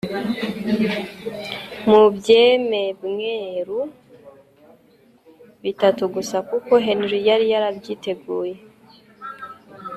mu 1.89 2.01
byememweru 2.15 3.79
bitatu 5.63 6.03
gusa 6.15 6.37
kuko 6.49 6.71
Henry 6.85 7.19
yari 7.29 7.45
yarabyiteguye 7.53 8.55